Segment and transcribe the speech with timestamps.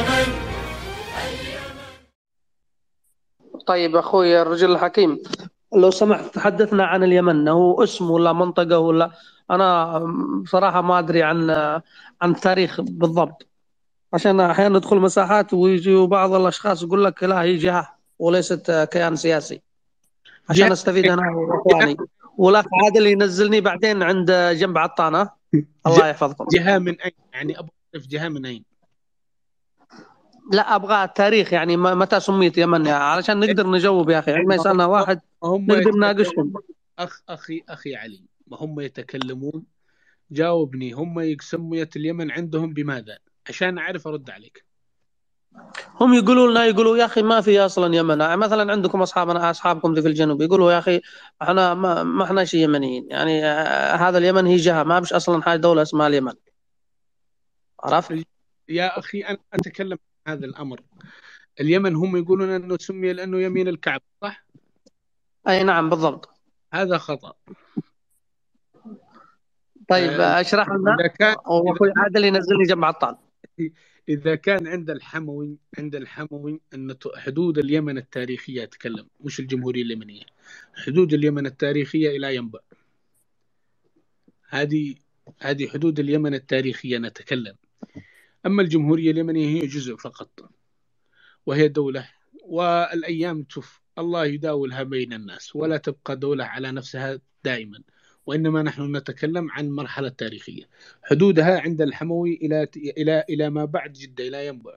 [0.00, 0.40] اليمن
[3.66, 5.18] طيب أخوي الرجل الحكيم.
[5.76, 7.48] لو سمحت تحدثنا عن اليمن.
[7.48, 9.10] هو اسم ولا منطقة ولا؟
[9.50, 9.98] أنا
[10.44, 11.50] بصراحه ما أدري عن
[12.22, 13.46] عن التاريخ بالضبط.
[14.12, 19.62] عشان أحيانا ندخل مساحات ويجي بعض الأشخاص يقول لك لا هي جهة وليست كيان سياسي.
[20.50, 21.96] عشان أستفيد أنا وإخواني.
[22.36, 25.36] والاخ عادل ينزلني بعدين عند جنب عطان ها؟
[25.86, 26.44] الله يحفظكم.
[26.52, 28.69] جهة من أين؟ يعني أبغى اعرف جهة من أين؟
[30.52, 34.32] لا أبغى التاريخ يعني متى سميت يمن؟ يعني علشان نقدر نجاوب يا أخي.
[34.32, 36.52] عندما يسألنا واحد هم نقدر نناقشهم.
[36.98, 39.64] اخ أخي أخي علي ما هم يتكلمون؟
[40.30, 43.18] جاوبني هم سميت اليمن عندهم بماذا؟
[43.48, 44.64] عشان أعرف أرد عليك.
[46.00, 48.36] هم يقولوا لنا يقولوا يا أخي ما في أصلا يمن.
[48.36, 51.00] مثلا عندكم اصحابنا أصحابكم في الجنوب يقولوا يا أخي
[51.42, 53.06] إحنا ما, ما إحنا شيء يمنيين.
[53.10, 56.32] يعني آه، هذا اليمن هي جهة ما بش أصلا حاجة دولة اسمها اليمن.
[57.80, 58.26] عرفت؟
[58.68, 60.80] يا أخي أنا أتكلم هذا الأمر.
[61.60, 64.44] اليمن هم يقولون أنه سمي لأنه يمين الكعبه صح؟
[65.48, 66.28] أي نعم بالضبط.
[66.72, 67.34] هذا خطأ.
[69.88, 73.16] طيب آه، أشرح لنا؟ إذا كان واخوي عادل ينزلني جنب عطال
[74.08, 80.22] إذا كان عند الحموي عند الحموي أن حدود اليمن التاريخية أتكلم مش الجمهورية اليمنية.
[80.86, 82.58] حدود اليمن التاريخية إلى ينبع.
[84.48, 84.94] هذه
[85.40, 87.54] هذه حدود اليمن التاريخية نتكلم.
[88.46, 90.50] أما الجمهورية اليمنية هي جزء فقط
[91.46, 92.08] وهي دولة.
[92.44, 97.82] والأيام تف الله يداولها بين الناس ولا تبقى دولة على نفسها دائما
[98.26, 100.68] وإنما نحن نتكلم عن مرحلة تاريخية.
[101.02, 104.76] حدودها عند الحموي إلى إلى إلى ما بعد جدة إلى ينبع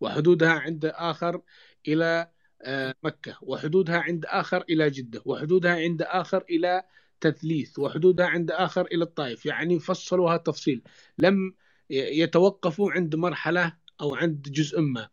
[0.00, 1.40] وحدودها عند آخر
[1.88, 2.30] إلى
[2.62, 3.38] آه، مكة.
[3.42, 5.22] وحدودها عند آخر إلى جدة.
[5.24, 6.82] وحدودها عند آخر إلى
[7.20, 7.78] تثليث.
[7.78, 9.46] وحدودها عند آخر إلى الطائف.
[9.46, 10.82] يعني فصلوها تفصيل.
[11.18, 11.54] لم
[11.90, 15.08] يتوقفوا عند مرحلة أو عند جزء ما.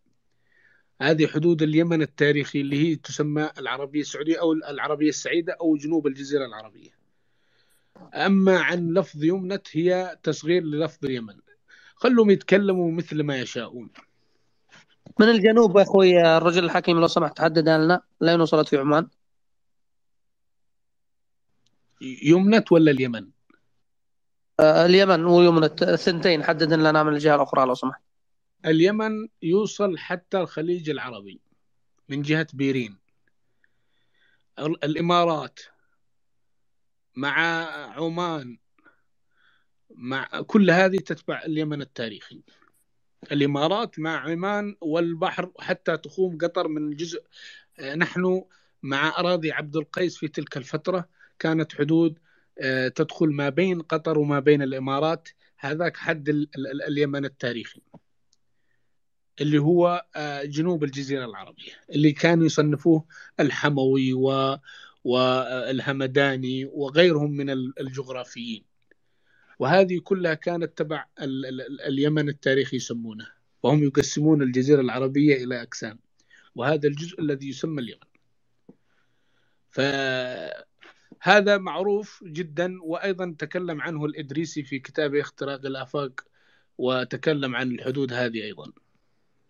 [1.02, 6.46] هذه حدود اليمن التاريخي اللي هي تسمى العربية السعودية أو العربية السعيدة أو جنوب الجزيرة
[6.46, 6.90] العربية.
[8.14, 11.36] أما عن لفظ يمنت هي تصغير للفظ اليمن.
[11.96, 13.90] خلهم يتكلموا مثل ما يشاءون.
[15.20, 18.02] من الجنوب يا أخوي الرجل الحكيم لو سمحت حدد لنا.
[18.22, 19.08] لين وصلت في عمان.
[22.02, 23.33] يمنت ولا اليمن؟
[24.60, 28.02] اليمن ويمن الثنتين حدد لنا من الجهة الأخرى لو سمحت.
[28.66, 31.42] اليمن يوصل حتى الخليج العربي
[32.10, 32.98] من جهة بيرين.
[34.60, 35.60] ال- الإمارات
[37.16, 37.38] مع
[37.96, 38.58] عمان
[39.96, 42.42] مع كل هذه تتبع اليمن التاريخي.
[43.32, 47.24] الإمارات مع عمان والبحر حتى تخوم قطر من الجزء
[47.96, 48.44] نحن
[48.84, 51.10] مع أراضي عبد القيس في تلك الفترة
[51.40, 52.20] كانت حدود
[52.96, 57.82] تدخل ما بين قطر وما بين الإمارات هذاك حد ال- ال- اليمن التاريخي
[59.42, 63.06] اللي هو آه، جنوب الجزيرة العربية اللي كانوا يصنفوه
[63.40, 64.58] الحموي و
[65.04, 68.64] والهمداني وغيرهم من ال- الجغرافيين.
[69.60, 73.28] وهذه كلها كانت تبع ال- ال- ال- اليمن التاريخي يسمونه
[73.64, 76.00] وهم يقسمون الجزيرة العربية إلى أقسام
[76.56, 78.08] وهذا الجزء الذي يسمى اليمن.
[81.24, 86.12] فهذا معروف جدا وأيضا تكلم عنه الإدريسي في كتابه اختراق الآفاق
[86.78, 88.72] وتكلم عن الحدود هذه أيضا.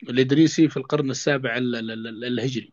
[0.10, 2.72] الإدريسي في القرن السابع ال- ال- ال- الهجري.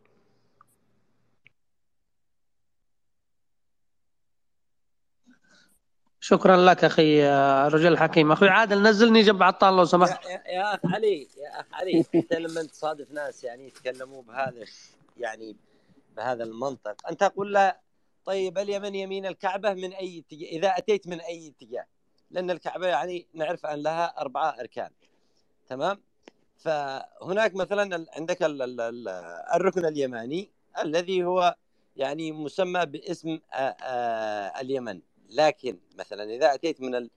[6.19, 10.25] شكرا لك أخي آه، الرجل الحكيم أخوي عادل نزلني جنب عطال لو سمحت.
[10.25, 14.65] يا, يا, يا أخ علي يا أخ علي انت لما تصادف ناس يعني يتكلموا بهذا
[15.17, 15.55] يعني
[16.17, 17.07] بهذا المنطق.
[17.09, 17.90] أنت تقول له
[18.25, 21.85] طيب اليمن يمين الكعبة من أي اتجاه؟ إذا أتيت من أي اتجاه
[22.31, 24.89] لأن الكعبة يعني نعرف أن لها أربعة أركان
[25.67, 26.01] تمام؟
[26.57, 29.07] فهناك مثلا عندك ال- ال- ال-
[29.53, 30.49] الركن اليماني
[30.81, 31.55] الذي هو
[31.95, 33.39] يعني مسمى باسم
[34.61, 35.01] اليمن.
[35.29, 37.09] لكن مثلا إذا أتيت من ال...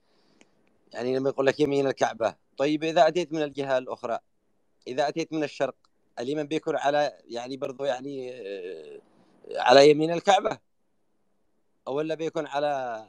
[0.93, 4.19] يعني لما يقول لك يمين الكعبة طيب إذا أتيت من الجهة الأخرى
[4.87, 5.75] إذا أتيت من الشرق
[6.19, 8.31] اليمن بيكون على يعني برضو يعني
[9.55, 10.57] على يمين الكعبة.
[11.87, 13.03] ولا بيكون على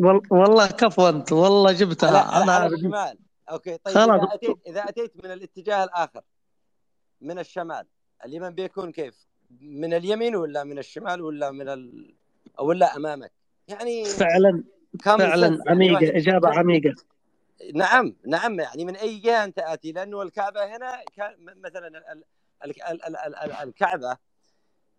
[0.00, 3.18] وال- والله كفو أنت والله جبتها على, على, أنا على الشمال
[3.50, 4.20] okay طيب خلاص.
[4.20, 6.20] إذا اتيت إذا أتيت من الاتجاه الآخر
[7.20, 7.86] من الشمال
[8.24, 9.26] اليمن بيكون كيف؟
[9.60, 12.14] من اليمين ولا من الشمال ولا من ال...
[12.58, 13.32] ولا أمامك؟
[13.68, 14.64] يعني فعلا
[15.04, 16.94] فعلا يعني عميقة واحد- إجابة عميقة
[17.74, 22.24] نعم نعم يعني من أي جهة أنت آتي لأنه الكعبة هنا م- مثلا ال- ال-
[22.64, 24.16] ال- ال- ال- ال- ال- الكعبة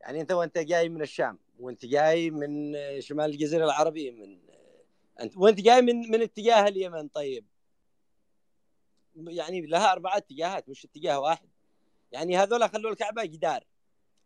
[0.01, 4.39] يعني أنت وأنت جاي من الشام وانت جاي من شمال الجزيرة العربية من
[5.21, 7.45] انت وانت جاي من من اتجاه اليمن طيب.
[9.15, 11.49] يعني لها أربع اتجاهات مش اتجاه واحد.
[12.11, 13.63] يعني هذول خلوا الكعبة جدار.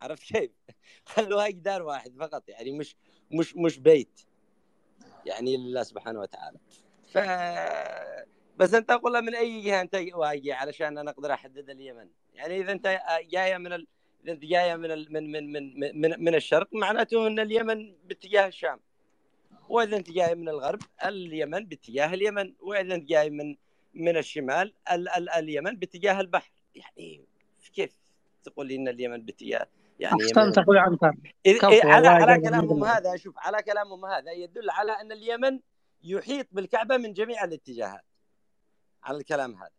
[0.02, 0.52] عرفت كيف؟
[1.06, 2.96] خلوها جدار واحد فقط يعني مش
[3.32, 4.22] مش مش بيت.
[5.26, 6.58] يعني لله سبحانه وتعالى.
[7.12, 7.18] ف
[8.58, 12.10] بس انت قول من أي جهة انت واجي علشان أنا أقدر أحدد اليمن.
[12.34, 13.00] يعني إذا انت
[13.30, 13.88] جاية من ال...
[14.26, 15.14] جاية من ال...
[15.14, 18.80] من من من من, من الشرق معناته أن اليمن باتجاه الشام.
[19.70, 22.54] واذا انت جاي من الغرب اليمن باتجاه اليمن.
[22.60, 23.56] واذا انت جاي من
[23.94, 25.10] من الشمال ال...
[25.10, 25.30] ال...
[25.30, 26.52] اليمن باتجاه البحر.
[26.76, 27.26] يعني
[27.74, 27.96] كيف
[28.44, 29.68] تقول لي أن اليمن باتجاه
[30.00, 31.14] يعني أحسنت أخوي عنتر
[31.46, 32.84] إيه إيه على على كلامهم.
[32.84, 35.60] هذا شوف على كلامهم هذا يدل على أن اليمن
[36.04, 38.04] يحيط بالكعبة من جميع الاتجاهات.
[39.04, 39.72] على الكلام هذا.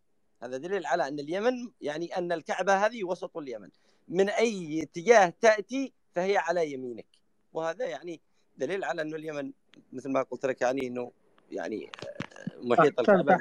[0.43, 3.70] هذا دليل على أن اليمن يعني أن الكعبة هذه وسط اليمن.
[4.08, 7.06] من أي اتجاه تأتي فهي على يمينك.
[7.52, 8.20] وهذا يعني
[8.56, 9.52] دليل على أنه اليمن
[9.92, 11.12] مثل ما قلت لك يعني إنه
[11.50, 13.36] يعني آه، محيط الكعبة